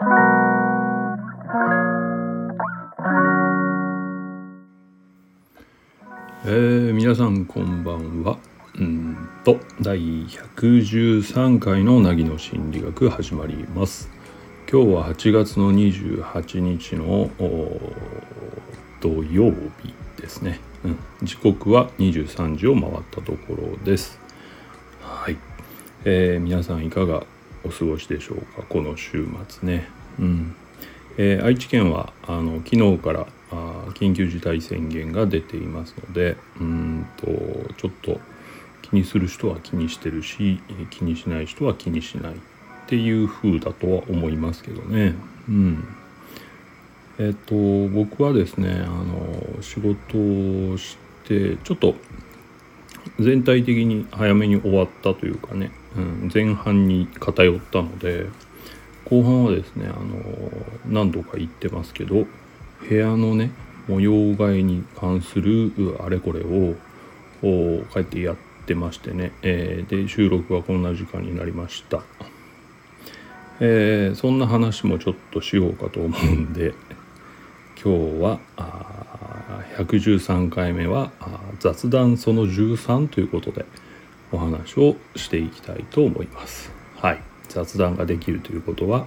[6.46, 8.38] ー、皆さんこんばんは。
[8.76, 14.08] うんと第113回の凪の心理学始まります。
[14.70, 17.28] 今日は8月の28日の
[19.00, 24.20] 土曜日ですね、うん、時刻は23時を回ったところです。
[25.00, 25.36] はい、
[26.04, 27.24] えー、皆さんいかが
[27.64, 28.62] お過ごしでしょうか？
[28.68, 29.88] この週末ね。
[30.18, 30.54] うん。
[31.20, 37.26] えー、愛知県はあの昨日からあ緊急事態宣言が出ていますのでうんと
[37.76, 38.20] ちょっと
[38.82, 42.36] 気にする人は気にしてるし気にしない人は気にしないっ
[42.86, 45.14] ていう風だとは思いますけどね。
[45.48, 45.84] うん、
[47.18, 47.54] えっ、と
[47.88, 49.92] 僕はですねあの仕事
[50.72, 51.96] をしてちょっと
[53.18, 58.26] 全体的に早めに終わったというかね、うん、前半に偏ったので
[59.04, 60.22] 後半はですねあの
[60.86, 62.26] 何度か言ってますけど
[62.88, 63.50] 部屋のね
[63.88, 66.74] 模様替えに関するあれこれを
[67.40, 72.02] こうやってやってましてね、えー、で収録はこんな時間になりました、
[73.60, 76.74] えー、そんな話もちょっとしようかと思うんで
[77.82, 78.40] 今日は
[79.78, 81.10] 113回目は
[81.60, 83.64] 雑談その13ということで
[84.32, 86.70] お話をしていきたいと思います。
[86.96, 87.22] はい。
[87.48, 89.06] 雑談ができるということは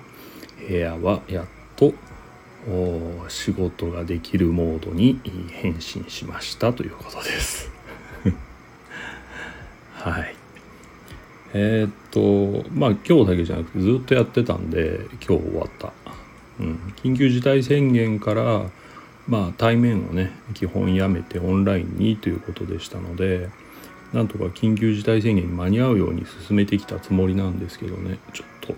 [0.68, 1.94] 部屋はやっと
[3.28, 5.20] 仕事ができるモードに
[5.52, 7.72] 変身しましたということです。
[9.94, 10.36] はい。
[11.54, 15.92] えー、っとまあ今日だけじゃなくてずっとやってたんで今日終わった、
[16.60, 18.70] うん、緊急事態宣言から
[19.28, 23.50] まあ対面をね基本やめてオンラインにということでしたので
[24.14, 28.20] なんとか緊急事態宣言に間に合うように進めてきたつもりなんですけどね。
[28.34, 28.76] ちょっと。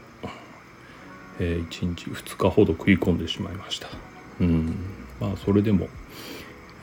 [1.39, 3.87] えー、1日2日ほど食い込んでしまいました。
[4.39, 4.75] うん。
[5.19, 5.87] まあそれでも、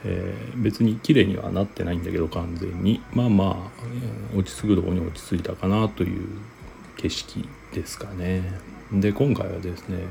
[0.05, 3.01] えー、別に綺麗にはなってないんだけど完全に。
[3.15, 3.71] まあま
[4.35, 6.27] あ、落ち着くとこに落ち着いたかなという
[6.97, 8.43] 景色ですかね。
[8.93, 10.09] で今回はですね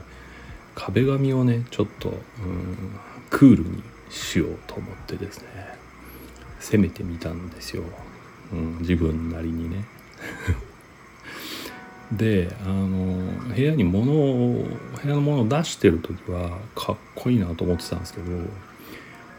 [0.74, 2.18] 壁紙をねちょっと、うん、
[3.30, 5.48] クールにしようと思ってですね
[6.60, 7.84] 攻めてみたんですよ、
[8.52, 9.86] うん、自分なりにね。
[12.12, 14.66] であの部屋に物を
[15.04, 18.26] 部屋のものを出してる時はかっこいいなと思ってたんですけど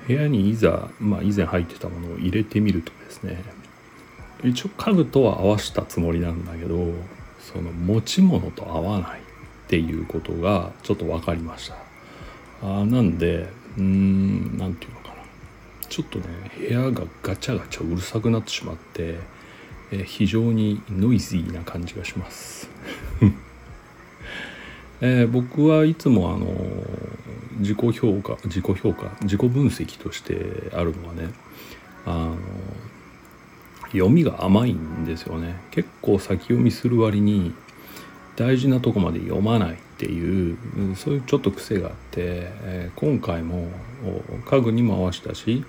[0.06, 3.42] 部屋にいざ、まあ、以前入ってたものを入れてみるとですね
[4.44, 6.94] 一応家具とは合わしたつもりなんだけど
[7.40, 9.22] その持ち物と合わないっ
[9.66, 11.74] ていうことがちょっと分かりました。
[12.62, 14.99] あなんでうーん何て言うの？
[15.90, 16.24] ちょっとね
[16.56, 19.18] 部屋がガチャガチャうるさくなってしまって
[19.92, 22.70] え非常にノイズーな感じがします、
[25.02, 26.46] えー、僕はいつもあの
[27.58, 31.28] 自己評価自己評価自己分析としてあるのはね
[32.06, 32.36] あの
[33.92, 35.56] 読みが甘いんですよね。
[35.72, 37.52] 結構先読みする割に
[38.36, 39.78] 大事なとこまで読まない。
[40.00, 40.56] っていう
[40.96, 43.68] そういうちょっと癖があって、え、今回も
[44.46, 45.64] 家具にも合わせたし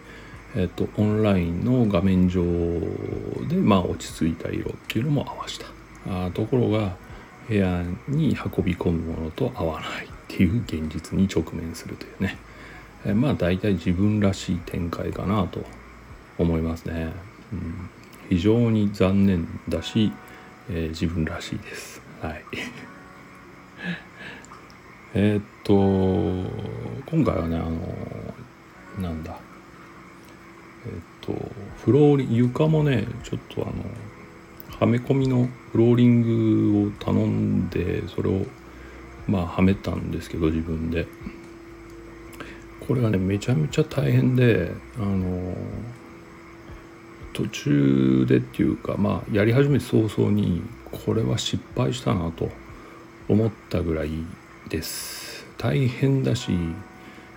[0.54, 2.44] えっと、オンラインの画面上
[3.48, 5.66] で、まあ、落ち着いた色っていうのも合わした。
[6.26, 6.98] あところが
[7.48, 12.38] 部屋に運び込むものと合わないっていう現実に直面するというね、
[13.06, 15.64] えまあ大体自分らしい展開かなと
[16.38, 17.14] 思いますね、
[17.54, 17.90] うん、
[18.30, 20.12] 非常に残念だし、
[20.70, 22.02] えー、自分らしいです。
[22.22, 22.44] はい。
[25.14, 27.80] えっと今回はねあの
[29.02, 29.38] なんだ。
[30.86, 30.92] えっ
[31.22, 31.34] と
[31.84, 33.74] フローリ床もねちょっとあの
[34.80, 38.46] はめ込みのフローリングを頼んでそれを
[39.28, 41.08] まあはめたんですけど自分で。
[42.88, 45.56] これがねめちゃめちゃ大変であの
[47.32, 50.64] 途中でっていうかまあやり始めて早々に
[51.06, 52.50] これは失敗したなと
[53.30, 54.10] 思ったぐらい
[54.72, 55.46] です。
[55.58, 56.52] 大変だし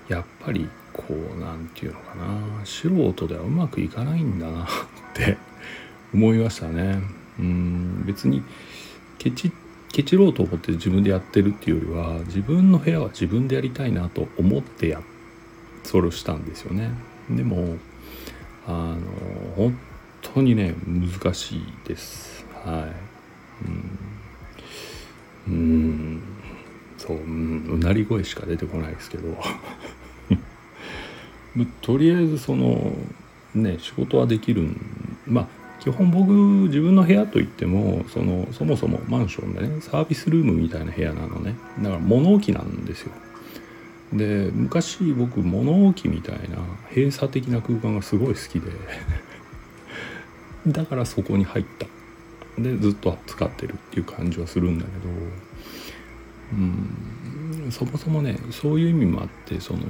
[0.09, 2.65] やっぱりこう何て言うのかな。
[2.65, 4.67] 素人ではうまくいかないんだなっ
[5.13, 5.37] て
[6.15, 7.03] 思いましたね。
[7.41, 8.05] うん。
[8.07, 8.43] 別に
[9.19, 9.51] ケチ
[9.93, 15.03] ケチろうと思って自分でやってるっていうよりは自分の部屋は自分でやりたいなと思ってや
[15.83, 16.91] それをしたんですよね。
[17.29, 17.77] でも
[18.67, 19.01] あの
[19.57, 19.79] 本
[20.23, 22.47] 当にね難しいです。
[22.65, 22.89] は
[23.67, 25.49] い。
[25.49, 25.55] うん。
[25.55, 26.34] うん。
[27.07, 29.37] そううなり声しか出てこないですけど。
[31.83, 32.93] とりあえずその
[33.55, 34.69] ね仕事はできる
[35.27, 35.49] まあ
[35.81, 41.55] 基本僕自分の部屋といってもそのそもそもマンションでねサービスルームみたいな部屋なのね。
[41.79, 43.13] だから物置なんですよ。
[44.13, 46.57] で昔僕物置みたいな
[46.95, 48.71] 閉鎖的な空間がすごい好きで。
[50.67, 51.87] だからそこに入った。
[52.61, 55.54] でずっと使ってるっていう感じはするんだけど。
[56.55, 57.71] うん。
[57.71, 59.81] そもそもねそういう意味もあってその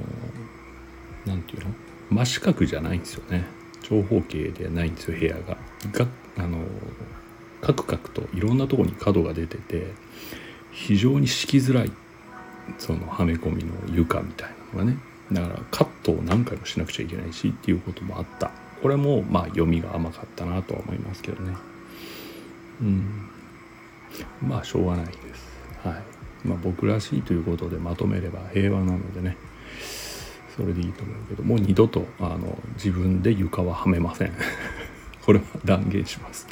[1.27, 1.75] 何て言うの？
[2.11, 3.45] 真四角じゃないんですよね。
[3.83, 5.57] 長方形ではないんですよ部屋が。
[5.93, 6.07] が
[6.39, 6.59] あの
[7.61, 9.93] カクカクといろんなとこに角が出てて
[10.71, 11.93] 非常に敷きづらい
[12.79, 14.99] そのはめ込みの床みたいなのがね。
[15.33, 18.51] だからカットを何回もしなくちゃいけないしっていうこともあった。
[18.83, 21.57] これもまあ読みが甘かったなとは思いますけどね。
[22.83, 23.31] うん。
[24.43, 25.59] まあしょうがないです。
[25.83, 26.03] はい。
[26.45, 29.37] まあ僕らしいということでまとめれば平和なのでね。
[30.57, 34.33] それでいいと思うけどもう二度とあの自分で床ははめません。
[35.25, 36.47] これは断言します。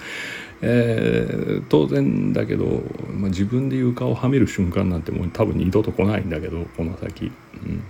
[0.60, 7.32] えー、当然だけど、まあ、自分で床をはめる瞬間なんてもう多分二度と来ないんだけどこの先、
[7.64, 7.82] うん、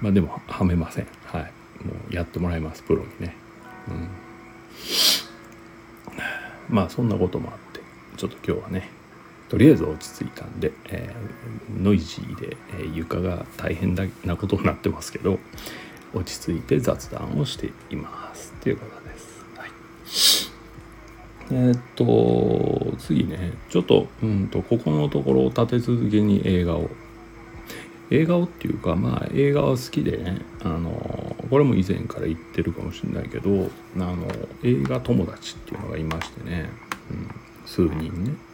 [0.00, 1.06] まあでもはめません。
[1.24, 1.52] はい。
[1.84, 3.36] もうやってもらいますプロにね、
[3.88, 3.92] う
[6.72, 7.80] ん、まあそんなこともあって
[8.16, 8.90] ちょっと今日はね
[9.48, 15.38] とりあえず落ち着いたんで、えー、ノイジーで、えー、床が大変なことになってますけど
[16.14, 19.44] 落ち着いて雑談をしていますっていうことです。
[19.56, 19.70] はい。
[21.50, 26.88] えー、っと次ねちょっと,、うんと、ここのところを立て続けに映画を。
[28.10, 34.26] 映画をっていうかまあ映画は好きでねあのこれも以前から言ってるかもしれないけどあの
[34.62, 36.70] 映画友達っていうのがいましてね、
[37.10, 37.28] うん、
[37.66, 38.47] 数人ね。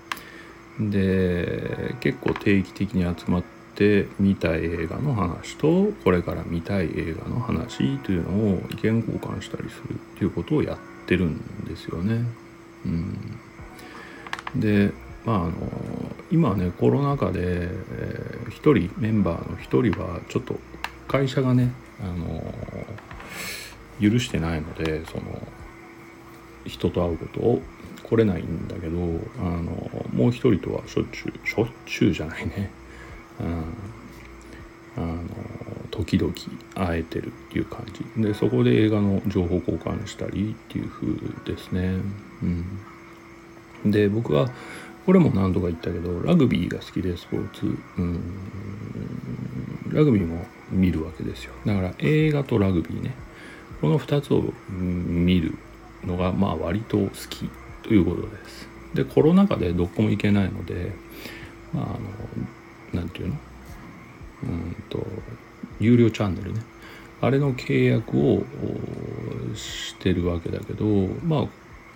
[0.81, 3.45] で結構定期的に集まっ
[3.75, 12.25] て見たい映画の話とこれから見たい映画の話というのを意見交換したりするっていうことをやってるんですよね。
[12.85, 14.93] うん、で
[15.25, 15.53] まああの
[16.31, 20.59] 今ねコロナ禍で、えー、1人メンバーの1人はちょっと
[21.07, 22.43] 会社がねあの
[24.01, 25.23] 許してないのでその
[26.67, 27.63] 人と会うことを
[28.05, 28.99] 来れないんだけど
[29.41, 32.71] あのもう一人とはしょっちゅうしょっちゅうじゃないね、
[33.41, 33.65] うん、
[34.97, 35.25] あの
[35.91, 36.33] 時々
[36.75, 38.23] 会えてるっていう感じ。
[38.23, 41.97] でそこで映画の情報交換したりっていう風ですね。
[43.85, 44.51] うん、で僕は
[45.07, 47.67] これも何度か言ったけどラグビーが好きでスポーツ、
[47.99, 48.21] うん、
[49.93, 51.53] ラグビーも見るわけですよ。
[51.65, 53.15] だから映画とラグビーね。
[53.81, 55.57] この2つを見る
[56.05, 57.49] のがまあ割と好き。
[57.85, 58.69] ということです。
[58.95, 60.93] でコロナ禍でどこも行けないので
[61.73, 61.99] まああの
[62.93, 63.37] 何て言うの？
[64.45, 65.07] うんと
[65.81, 66.61] 有料チャンネルね。
[67.21, 68.43] あれの契約を
[69.55, 70.85] してるわけだけど
[71.25, 71.41] まあ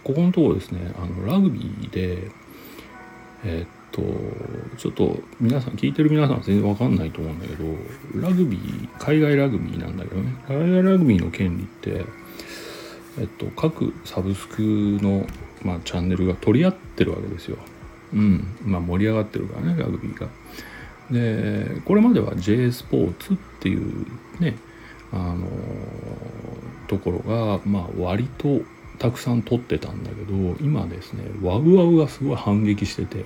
[0.05, 0.93] ここのところですね。
[0.96, 2.31] あのラグビーで
[3.44, 4.02] え、っと
[4.76, 7.64] ちょっと皆さん聞いてる皆さんは全然わかんないと思うんだけど
[8.20, 10.35] ラグビー海外ラグビーなんだけどね。
[10.46, 12.05] 海外ラグビーの権利って
[13.18, 15.26] えっと各サブスクの、
[15.62, 17.58] まあ、チャンネルが取り合ってるわけですよ。
[18.12, 20.28] うんまあ盛り上がってるからねラグビーが。
[21.10, 24.06] でこれまでは J スポーツっていう
[24.40, 24.56] ね
[25.12, 25.46] あの
[26.86, 28.60] ところがまあ割と
[28.98, 33.24] たくさん撮ってたんだけど今ですねワウワウがすごい反撃してて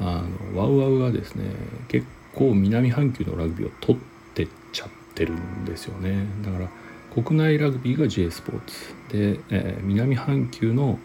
[0.00, 0.24] あ
[0.54, 1.44] のワウワウがですね
[1.88, 4.02] 結構南半球のラグビーを取っ
[4.34, 6.68] てっちゃってるんですよねだから
[7.14, 8.94] 国内ラグビーが J スポーツ。
[9.10, 10.98] で、えー、南半球の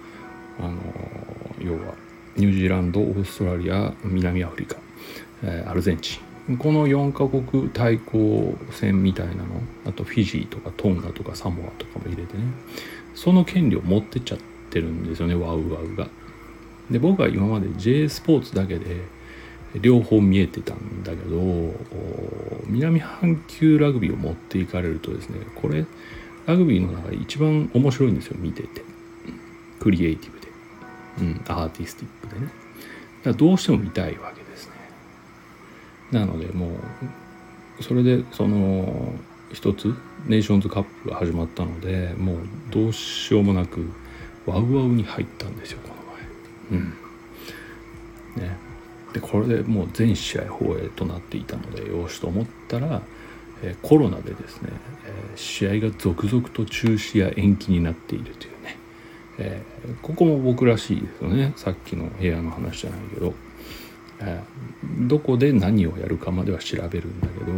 [0.60, 0.78] あの
[1.60, 1.94] 要は
[2.36, 4.78] ニュージーランドオーストラリア南アフリカ、
[5.44, 6.58] えー、アルゼンチン。
[6.58, 9.44] この4カ国対抗戦みたいなの
[9.86, 12.44] あとフィジーとかトンガとかサモアとかも入れてね。
[13.14, 16.08] その権利を持ってっちゃってるんですよねワウワウが。
[16.90, 19.02] で僕は今まで J スポーツだけで
[19.76, 21.74] 両方見えてたんだけど
[22.68, 25.86] 南半球ラグビーを持っていかれるとですねこれ
[26.46, 28.88] ラグビーの中で一番面白いんですよ見てて。
[29.80, 30.48] クリエイティブで、
[31.20, 32.48] うん、アーティスティックでね。
[32.48, 34.74] だからどうしても見たいわけですね。
[36.12, 36.72] なのでも
[37.80, 39.14] うそれでその
[39.54, 39.94] 一つ
[40.26, 42.38] ネーションズカップが始まったのでもう
[42.70, 43.90] どうしようもなく
[44.46, 45.96] ワウワウに入ったんですよこの
[46.76, 46.80] 前。
[46.80, 48.50] うん。
[48.50, 48.58] ね。
[49.14, 53.02] でこれでもう全試合放映となっていたのでよしと思ったら、
[53.64, 54.70] えー、コロナでですね、
[55.06, 58.78] えー、試合が続々と中止や延期になっているというね、
[59.40, 61.54] えー、ここも僕らしいですよね。
[61.56, 63.34] さっきの部屋の話じゃないけど、
[64.20, 64.44] え
[65.00, 67.52] どこで何をやるかまでは調べるんだけど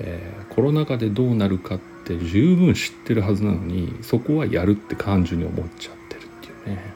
[0.00, 6.22] えー、コロナ禍でどうなるかって十分知ってるはずなのにそこはやるって感じに思っちゃってるっ
[6.64, 6.93] ていうね。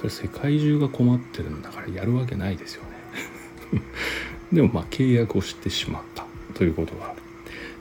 [0.00, 2.84] それ世界中が困ってるんだからやるわけないですよ
[3.72, 3.82] ね。
[4.50, 7.20] でもまあ契約をしてしまったということがある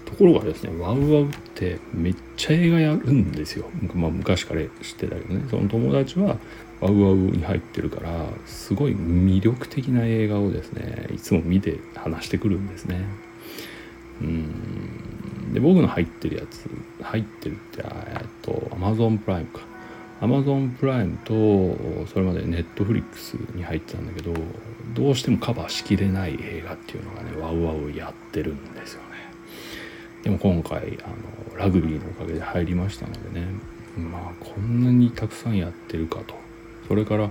[0.04, 5.46] ところがですねワウワウってめっちゃ映画やるんですよ、まあ、昔から知ってたけどね。
[5.50, 6.38] その友達は
[6.82, 13.06] ワウワウに入ってるからすごい魅力的な映画をですねいつも見て話してくるんですね。
[14.22, 15.54] うん。
[15.54, 16.70] で僕の入ってるやつ
[17.02, 19.69] 入ってるってえっと Amazon プライムか。
[20.22, 24.34] Amazon プライムとそれまで Netflix に入ってたんだけど
[24.94, 29.08] どうしてもカバーしきれない映画っていうのがねワウワウやってるんですよね。
[30.24, 31.08] でも今回あ
[31.54, 33.48] のラグビーのおかげで入りましたのでね
[33.98, 36.36] まあこんなにたくさんやってるかと。
[36.88, 37.30] それから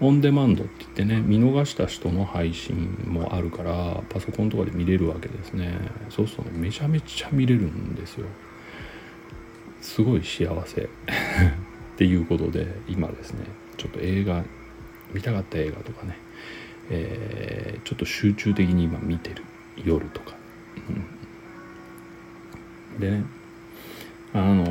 [0.00, 5.76] オンデマンドって言ってね見逃した人の配信もあるからパソコンとかで見れるわけですね。
[6.08, 8.26] そうするとねめちゃめちゃ見れるんですよ。
[9.80, 10.88] すごい幸せ。
[11.98, 13.44] っていうことで今ですね
[13.76, 14.44] ちょっと映画
[15.12, 16.16] 見たかった映画とかね、
[16.90, 19.42] えー、ちょっと集中的に今見てる
[19.84, 20.36] 夜とか、
[22.94, 23.24] うん、でね
[24.32, 24.64] あの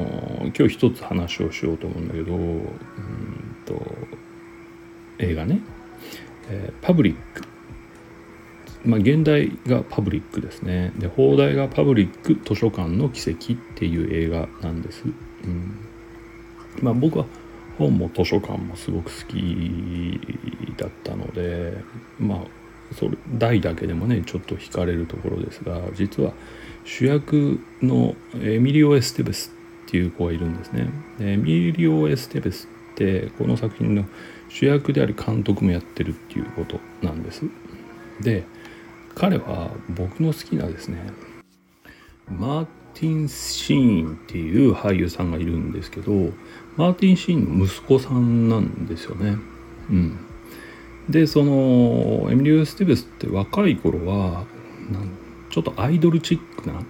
[0.58, 3.76] 今日一つ話をしようと思うんだけどうんと
[5.20, 5.60] 映画ね、
[6.48, 7.42] えー、パブリック。
[8.86, 10.94] まあ現代がパブリックですね。
[10.98, 15.04] で放題がパブリック図書館の奇跡っていう映画なんです、
[15.44, 15.87] うん、
[16.82, 17.26] まあ僕は
[17.78, 20.20] 本も図書館もすごく好き
[20.78, 21.78] だったので
[22.20, 22.40] まあ
[22.96, 26.34] それ題だけでもねちょっと惹かれるところですが実は
[26.86, 29.52] 主役のエミリオ・エステベス
[29.88, 30.90] っていう子がいるんですね。
[31.20, 34.06] でエミリオ・エステベスってこの作品の
[34.50, 37.44] 主役であり監督もやってるっていうことなんです。
[38.22, 38.44] で
[39.16, 40.98] 彼は僕の好きなですね
[42.30, 42.68] マー
[43.00, 46.32] ティン・シーンっていう俳優さんがいるんですけど
[46.78, 49.38] マーティン・シーンの息子さんなんですよね。
[49.90, 50.18] うん、
[51.08, 54.46] でそのエミリオ・スティブスって若い頃は
[55.52, 56.82] ちょっとアイドルチックな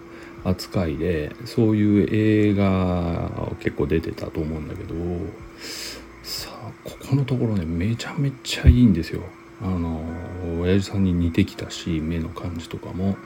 [0.45, 4.95] 扱いでそういう映画を結構出てたと思うんだけど
[6.23, 9.23] さあここのところねめちゃめちゃいいんですよ。
[9.61, 10.03] あの
[10.61, 13.17] 親父さんに似てきたし目の感じとかも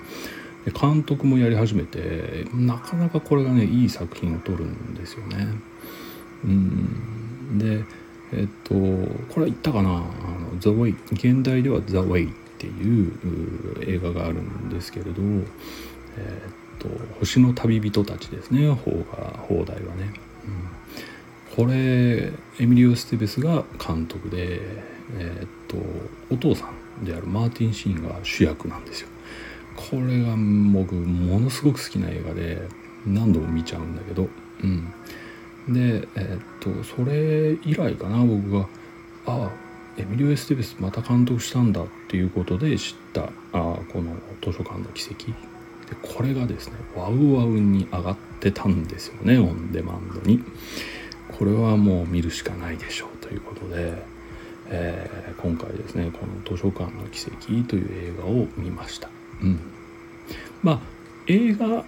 [0.66, 5.48] で監督もやり始めてなかなかこれがねいい作品を撮るんですよね。
[6.44, 7.84] うんで
[8.32, 13.12] えっとこれは言ったかな「あの The Way」現代では「The Way」っていう
[13.82, 15.22] 映画があるんですけれど、
[16.18, 16.90] えっと
[17.20, 20.14] 「星の旅人たち」ですね邦が邦題はね。
[20.46, 24.62] うん、これエミリオ・ステベスが監督で、
[25.18, 25.78] えっと
[26.30, 26.70] お父さ
[27.02, 29.10] んであるマーティン・シーンが主役なんですよ。
[29.76, 30.36] これが
[30.74, 32.68] 僕ものすごく好きな映画で
[33.06, 34.28] 何度も見ちゃうんだけど、
[34.64, 34.94] うん、
[35.74, 38.68] でえー、っとそれ以来かな僕が
[39.26, 39.52] ああ
[39.98, 45.28] エミリオ・エステベスまた監督したんだっていうことで知ったあこの図書館の奇跡。
[45.28, 50.42] でこれがですねワウワウに上がってたんですよねオンデマンドに。
[51.38, 54.04] これはもう見るしかないでしょうということで、
[54.68, 59.10] えー、今回ですねこの「図書館の奇跡」という映画を見ました。
[59.42, 59.60] うん。
[60.64, 60.80] まあ
[61.28, 61.86] 映画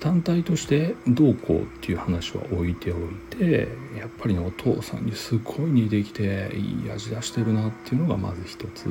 [0.00, 3.00] 単体としてどうこうっていう話は置いておい
[3.30, 8.86] てやっぱりねお父さんにすごい似てきていい味出してるなっていうのがまず一つ。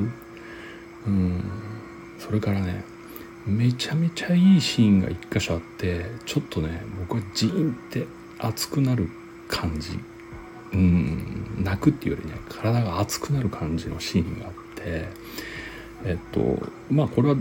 [1.07, 1.43] うん。
[2.19, 2.83] それからね
[3.45, 8.05] めちゃめちゃいいシーンが一箇所あってちょっとね僕はジーンって
[8.39, 9.09] 熱くなる
[9.47, 9.99] 感じ。
[10.73, 11.63] うん。
[11.63, 15.07] 泣くっていうよりね体が熱くなる感じのシーンがあって
[16.05, 16.59] えっと
[16.91, 17.35] まあこれは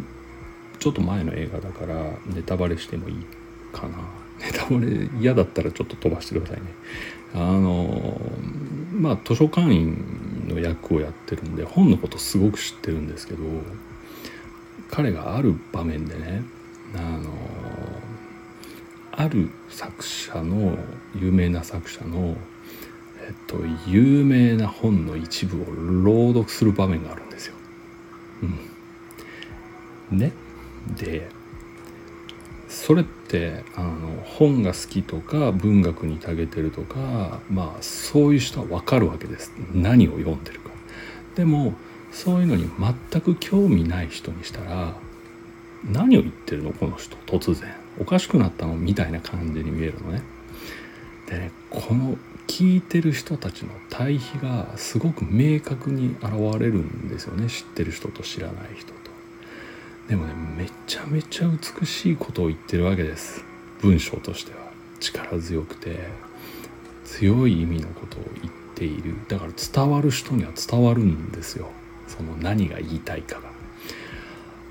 [0.82, 1.94] ちょっと前の映画だから
[2.26, 3.14] ネタバレしてもいい
[3.72, 3.98] かな。
[4.44, 6.66] ネタバレ嫌だったらちょっと飛ばしてくださいね。
[7.34, 8.20] あの
[8.92, 13.44] まあ図書館員の役をやってるんで本のことすごく知ってるんですけど
[14.90, 16.42] 彼がある場面でね
[16.96, 17.32] あの
[19.12, 20.76] ある作者の
[21.14, 22.36] 有名な作者の
[23.24, 25.66] えっと有名な本の一部を
[26.02, 27.54] 朗読する場面があるんですよ。
[30.10, 30.32] うん、ね
[30.96, 31.28] で
[32.68, 39.52] それってあの本が好きとか文学に長けてるとかまあそういう人は分かるわけです。
[39.72, 40.70] 何を読んでるか。
[41.34, 41.74] でも
[42.10, 42.68] そういうのに
[43.10, 44.94] 全く興味ない人にしたら
[45.84, 46.72] 何を言ってるの？
[46.72, 47.16] この人。
[47.26, 47.74] 突然。
[48.00, 48.74] おかしくなったの？
[48.74, 50.22] みたいな感じに見えるのね。
[51.26, 57.48] でねこの聞いてる人たちの対比がすごく明確に現れるんですよね。
[57.48, 58.92] 知ってる人と知らない人。
[60.09, 63.44] でもねめちゃめちゃ美しいことを言ってるわけです。
[63.80, 64.62] 文章としては。
[65.00, 65.99] 力強くて
[67.04, 69.14] 強い意味のことを言っている。
[69.28, 71.71] だから伝わる人には伝わるんですよ。
[72.06, 73.50] その何が言いたいかが。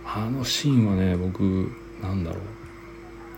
[0.06, 1.72] あのシーンはね僕
[2.02, 2.40] なんだろ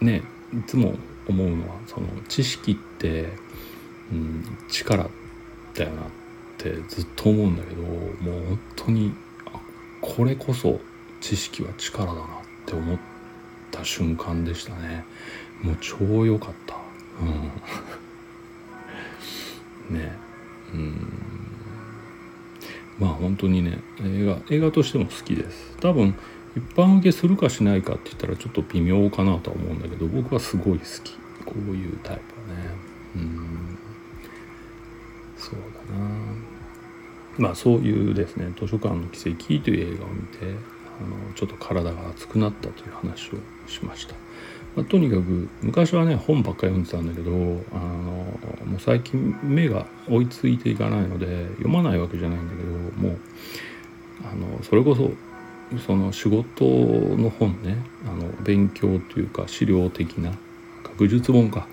[0.02, 0.06] う。
[0.06, 0.24] ね
[0.54, 0.96] いつも
[1.28, 3.30] 思うのはその知識って、
[4.12, 5.10] うん、力
[5.74, 6.06] だよなっ
[6.58, 9.14] てずっと思うんだけどもう本当に
[10.02, 10.80] これこそ
[11.24, 12.26] 知識は力だなっ
[12.66, 12.98] て思っ
[13.72, 15.06] た瞬間でしたね。
[15.62, 16.76] もう超良かった。
[19.90, 19.96] うん。
[19.98, 20.12] ね。
[20.74, 21.14] うん。
[23.00, 25.78] まあ本当にね映画映画としても好きです。
[25.80, 26.14] 多分
[26.58, 31.16] 一般受けするかしないかって言ったらちょっと微妙かなとは思うんだけど僕はすごい好き。
[31.46, 32.76] こういうタイプはね。
[33.16, 33.78] うん。
[35.38, 36.10] そうだな。
[37.38, 40.73] まあそういうですね「図書館の奇跡」という映画を見て
[41.04, 44.16] のちょっと体が熱くなったという話をしました。
[44.76, 53.20] まあ、とにかく昔はね本ばっかり読んでたんだけどあのもう最近目が追いついていかないので読まないわけじゃないんだけどもう
[54.24, 55.12] あのそれこそ
[55.86, 60.32] その仕事の本ねあの勉強というか資料的な
[60.84, 61.68] 学術本か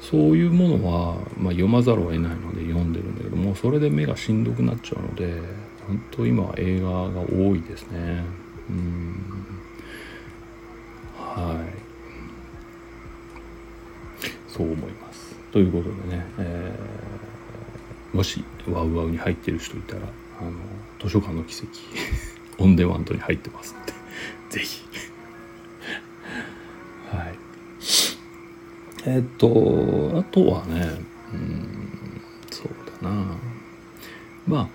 [0.00, 5.40] そういうものは、まあ、読まざるを得ないので読んでるんだけどもうそれで目がしんどくなっちゃうので
[5.86, 8.22] 本当今は映画が多いですね
[8.70, 9.36] うん。
[11.18, 11.86] はい。
[14.48, 15.34] そう思います。
[15.52, 20.02] ということでね、えー、もしワウワウに入ってる人いたら
[20.40, 20.52] あの
[21.00, 23.92] 図書館の奇跡オンデマンドに入ってますので
[24.58, 24.82] ぜひ。
[27.10, 27.38] はい。
[29.04, 29.46] え、っと
[30.18, 31.00] あとはね
[31.32, 32.20] うん
[32.50, 32.68] そう
[33.02, 33.36] だな。
[34.46, 34.68] まあ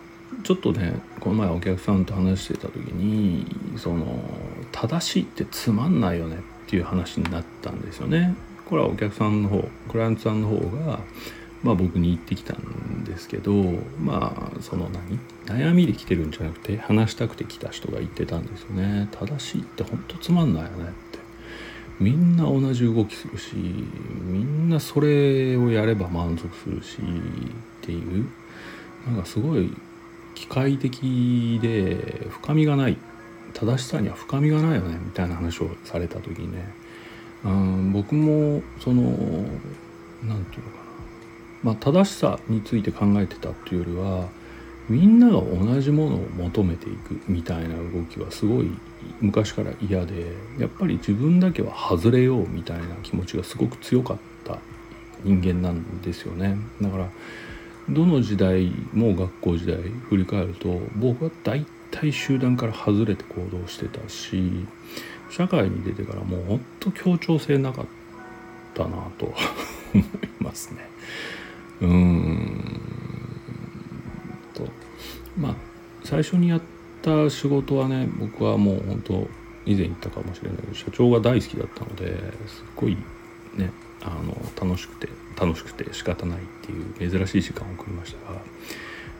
[0.43, 3.45] ちょっとねこの前お客さんと話してた時に
[3.77, 4.19] その
[4.71, 8.35] 正しいってつまんないよねっていう話になったんですよね。
[8.65, 10.99] これはお客さんの方クライアントさんの方が、
[11.63, 13.53] まあ、僕に言ってきたんですけど
[13.99, 15.19] まあその何？
[15.45, 19.09] 悩みで来てるんじゃなくて話したくて来た人が言ってたんですよね。
[19.11, 21.19] 正しいってほんとつまんないよねって。
[21.99, 28.27] みんな同じ動きするしみんなそれをやれば満足するしっていう。
[29.07, 29.73] なんかすごい
[30.41, 32.97] 機械的で深みがない
[33.53, 36.67] 正しさには深みがないよねみたいな話をされた時にね。
[37.43, 39.17] うん僕もその何て
[40.23, 40.51] 言うのかな。
[41.63, 44.29] まあ正しさについて考えてたっていうよりは
[44.89, 48.71] みんなが同じものを求めていくみたいな動きはすごい
[49.19, 54.57] 昔から嫌でやっぱり自分だけは外れようみたいな気持ちがすごく強かった
[55.23, 56.57] 人間なんですよね。
[56.81, 57.09] だから
[57.89, 59.77] どの時代も学校時代
[60.09, 64.65] 振り返ると僕は大体集団から外れて行動してたし
[65.29, 67.85] 社会に出てからもうほんと協調性なかっ
[68.73, 69.33] たなと
[69.93, 70.05] 思い
[70.39, 70.89] ますね。
[71.81, 72.81] うーん
[74.53, 74.67] と
[75.37, 75.55] まあ
[76.03, 76.61] 最初にやっ
[77.01, 79.27] た仕事はね僕はもう本当
[79.65, 82.15] 以前言ったかもしれないけど社長が大好きだったので
[82.47, 82.97] すっごい
[83.55, 84.35] ねあの
[84.67, 85.07] 楽しくて
[85.41, 88.39] 楽しくて仕方ないっていう珍しい時間を送りましたが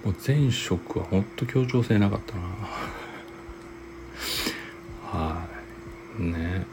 [0.06, 2.42] もう前職は本当協調性なかったな。
[5.20, 5.48] は
[6.20, 6.24] い。
[6.24, 6.66] ね。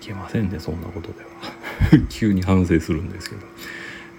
[0.00, 1.28] いけませんねそんなことでは。
[2.08, 3.42] 急に反省するんですけど、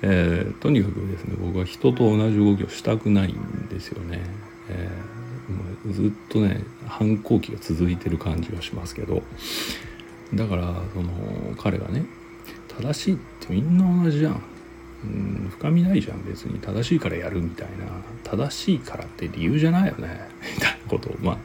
[0.01, 4.21] えー、とにかくですね僕は人と同じ動きをしたくないんですよね、
[4.69, 9.23] えー、ずっとね反抗期が続いてる感じがしますけど。
[10.33, 11.09] だからその
[11.57, 12.05] 彼がね
[12.81, 14.41] 正しいってみんな同じじゃん。
[15.03, 16.23] うん深みないじゃん。
[16.25, 17.85] 別に正しいからやるみたいな。
[18.23, 20.29] 正しいからって理由じゃないよね。
[20.55, 21.15] みたいなことを。
[21.19, 21.37] まあ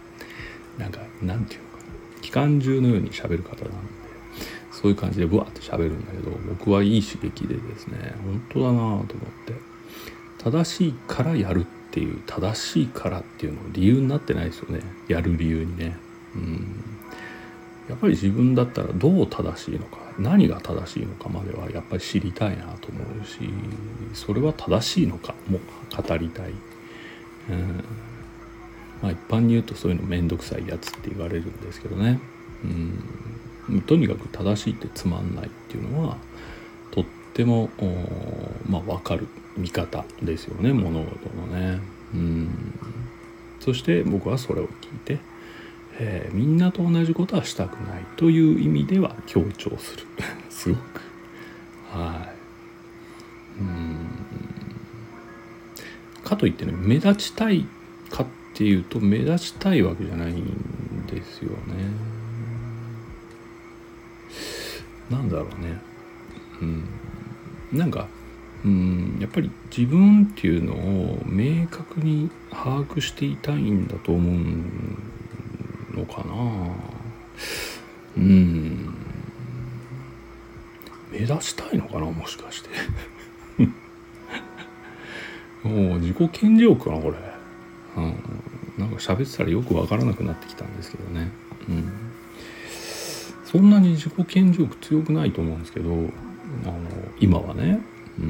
[0.81, 1.85] なんかなんていうのかな。
[2.21, 4.03] 機関銃のように喋る方なんで。
[4.71, 9.05] そういう感じでブワーって喋るんだけど僕はいい刺激でですね本当だなと思っ
[9.47, 9.55] て。
[10.39, 14.81] 正しいからやるっていう正しいからっていうの理由になってないですよね。
[15.07, 15.97] やる理由にね。
[16.35, 16.85] うん。
[17.89, 20.02] やっぱり自分だったらどう正しいのか。
[20.19, 23.39] 何が正しいのかまではやっぱり知りたいなと思うし
[24.15, 25.59] それは正しいのかも
[25.97, 26.53] 語りたい、
[27.51, 27.85] うん。
[29.03, 32.21] まあ、一般に言うとそういうの面倒くさいやつって言われるんですけどね。
[33.69, 33.83] うん。
[33.83, 36.17] とにかく正しいってつまんないっていうのは
[36.91, 37.71] とっても
[38.69, 41.81] まあ分かる見方ですよね物事のね。
[42.15, 42.49] うん。
[43.61, 45.19] そして僕はそれを聞いて、
[45.99, 50.05] えー、みんなと同じことはしたくないという意味では強調する
[50.49, 51.01] すごく
[51.91, 52.33] は
[53.59, 53.97] いうん
[56.25, 57.67] かといってね目立ちたい
[58.11, 62.13] かっていうと目立ちたいわけじゃないんですよね。
[65.11, 65.79] なんだろうね。
[66.63, 66.85] うん。
[67.73, 68.09] なんか
[68.65, 75.12] うんやっぱり自分っていうのを明確に把握していたいんだと思うん
[75.95, 76.33] のかな。
[78.17, 78.95] うん。
[81.11, 82.71] 目指したいのかなもしかして。
[85.63, 87.17] もう自己顕示欲かなこれ、
[87.97, 88.15] うん、
[88.79, 91.31] なんか喋ってたらよく分からなくなってきたんですけどね、
[91.69, 91.93] うん、
[93.45, 96.11] そんなに自己顕示欲強くないと思うんですけどあの
[97.21, 97.81] 今はね、
[98.19, 98.23] う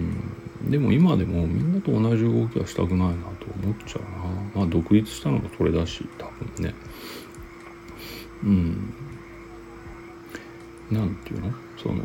[0.66, 3.22] ん、でも今でもみんなと同じ動きはしたくないなと
[3.62, 4.08] 思っちゃうな。
[4.54, 6.74] まあ独立したのもそれだし多分ね。
[8.44, 8.94] うん。
[10.90, 11.52] なんていうの？
[11.82, 12.02] その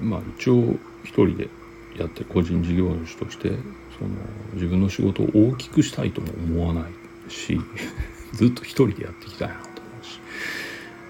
[0.00, 1.48] まあ一応一人で
[1.96, 4.10] やって個人事業主としてその
[4.54, 7.58] 自分の仕事を大きくしたいとも思わないし
[8.34, 9.70] ずっと一人でやっていきたいなと思
[10.02, 10.20] うし、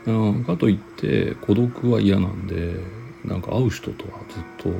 [0.06, 2.76] うん、かといって孤独は嫌なんで
[3.24, 4.78] なんか会う人とはずっと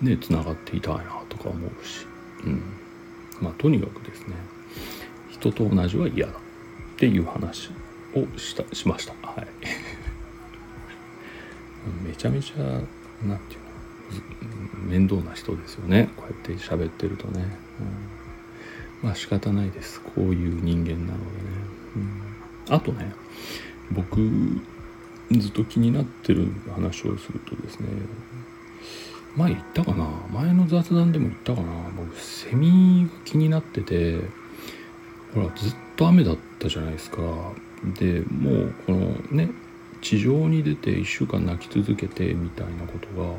[0.00, 2.06] ねつながっていたいなとか思うし、
[2.44, 2.62] うん、
[3.40, 4.34] まあとにかくですね
[5.30, 6.36] 人と同じは嫌だっ
[6.96, 7.70] ていう話。
[8.14, 9.14] をしたしました。
[9.26, 9.46] はい。
[12.08, 12.84] めちゃめちゃ何て
[13.22, 13.36] 言う
[14.86, 14.90] の？
[14.90, 16.10] 面倒な人ですよね。
[16.16, 17.44] こうやって喋ってるとね、
[19.02, 20.00] うん、まあ仕方ないです。
[20.00, 21.18] こういう人間なのでね、
[22.68, 23.12] うん、あとね
[23.90, 24.16] 僕
[25.30, 27.88] ずっと気になってる話をするとですね
[29.36, 30.08] 前言ったかな？
[30.32, 31.68] 前の雑談でも言ったかな？
[31.96, 34.20] 僕セミが気になってて
[35.34, 37.18] ほらずっと雨だったじゃないですか。
[37.92, 39.50] でもうこのね
[40.00, 43.34] 地上に出て1週間泣き続けてみたいなことが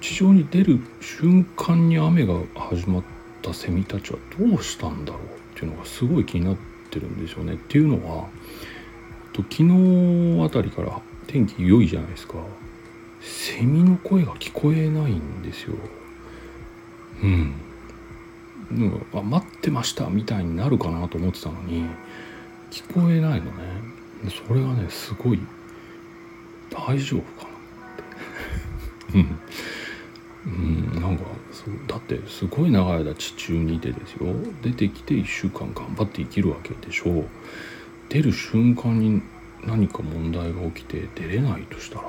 [0.00, 3.02] 地上に出る瞬間に雨が始まっ
[3.42, 5.26] たセミたちはどうしたんだろうっ
[5.58, 6.56] ていうのがすごい気になっ
[6.90, 7.54] てるんですよね。
[7.54, 8.28] っていうのは
[9.32, 12.34] と昨日あたりから天気良いじゃないですか。
[13.20, 15.74] セミの声が聞こえないんですよ。
[17.22, 17.54] うん。
[18.70, 21.84] なんかあ待ってましたみたいになるかなと思ってたのに
[22.70, 23.88] 聞こえないのね。
[24.46, 25.40] それがねすごい
[26.70, 29.18] 大丈夫かなって。
[29.18, 29.38] うん。
[30.46, 34.34] うんなんかそだってすごい長い間地中にいてですよ。
[34.62, 37.10] 出てきて1週間頑張って生きるわけでしょ。
[37.20, 37.24] う
[38.08, 39.22] 出る瞬間に
[39.64, 42.04] 何か問題が起きて出れないとしたらっ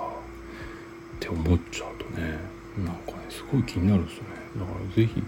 [1.20, 2.40] て思っちゃうとね。
[2.78, 4.30] なんかねすごい気になるんですよね。
[4.58, 5.24] だから是非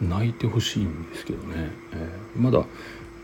[0.00, 2.64] 泣いてほしいんですけどね、えー、まだ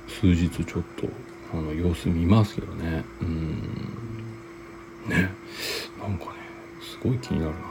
[0.07, 1.09] 数日ちょっと
[1.53, 3.05] あの様子見ますけどね。
[3.21, 3.51] うん。
[5.09, 5.31] ね。
[6.01, 6.31] なんかね
[6.81, 7.59] すごい気になるな。
[7.59, 7.63] っ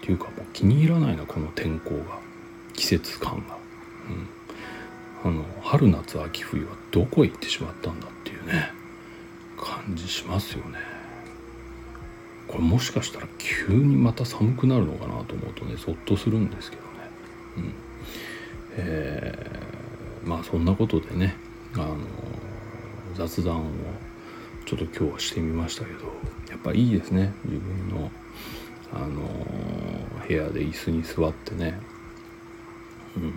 [0.00, 2.18] ていうかもう気に入らないなこの天候が。
[2.72, 3.58] 季節感が、
[5.24, 8.72] うん、あの春夏秋冬はどこへ行ってしまったんだっていうね。
[9.58, 10.78] 感じしますよね。
[12.48, 16.88] これもしかしたら急にまた寒くなるのかなと思うとねそっとするんですけどね。
[17.58, 17.74] うん。
[18.76, 21.36] えー、まあそんなことでね
[21.74, 21.96] あの
[23.14, 23.64] 雑談を
[24.66, 26.06] ちょっと今日はしてみましたけど
[26.50, 27.32] やっぱいいですね。
[27.44, 28.10] 自分の
[28.92, 29.22] あの
[30.26, 31.78] 部屋で椅子に座ってね、
[33.16, 33.32] うん、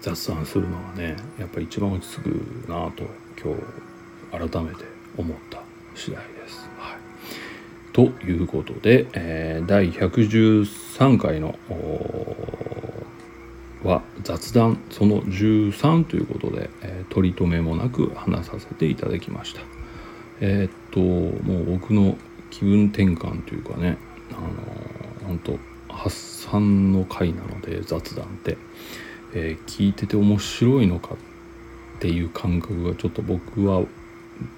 [0.00, 2.26] 雑談するのはねやっぱ一番落ち着く
[2.68, 3.04] なと
[3.42, 3.54] 今
[4.40, 4.84] 日改めて
[5.16, 5.62] 思った
[5.94, 6.68] 次第です。
[6.78, 11.58] はい、ということで、えー、第113回の
[14.24, 19.60] 雑談その13ということで、えー、取り留めもなく話させていただきました。
[20.40, 22.16] えー、っともう僕の
[22.50, 23.98] 気分転換というかね
[24.32, 25.58] あの本当
[25.92, 28.56] 発散の回なので雑談って、
[29.34, 33.84] えー、聞いてて面白いのかっていう感覚がちょっと僕は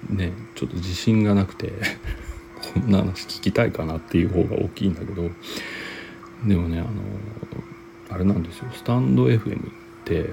[0.09, 1.73] ねちょっと自信がなくて
[2.73, 5.29] こんな話聞きたいかなっていう方が大きいんだけど
[6.45, 6.89] でもねあの
[8.09, 8.65] あれなんですよ。
[8.73, 9.73] スタンド FM っ
[10.05, 10.29] て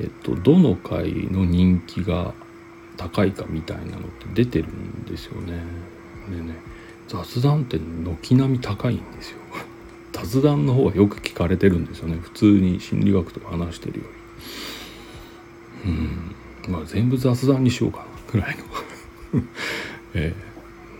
[0.00, 2.34] えっとどの回の人気が
[2.96, 5.62] 高いかみたいなのって出てるんですよね。
[6.28, 6.54] でね
[7.08, 9.38] 雑談って軒並み高いんですよ。
[10.12, 12.18] 雑談の方がよく聞かれてるんですよね。
[12.20, 14.06] 普通に心理学とか話してるよ
[15.84, 15.90] り。
[15.90, 16.72] うん。
[16.72, 18.64] まあ全部雑談にしようかなぐらいの。
[20.14, 20.34] え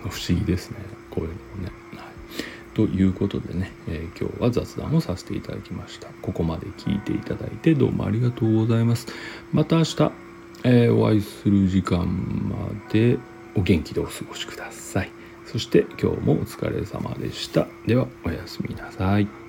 [0.04, 0.78] ー、不思議ですね
[1.10, 1.72] こういうのもね、
[2.74, 9.06] ということでね、えー、今日は雑談をさせていただきましたここまで聞いていただいてどうもありがとうございます
[9.52, 10.12] また明日、
[10.64, 12.06] えー、お会いする時間
[12.48, 13.18] まで
[13.54, 15.10] お元気でお過ごしください
[15.46, 17.66] そして今日もお疲れ様でした。
[17.86, 19.43] ではおやすみなさい。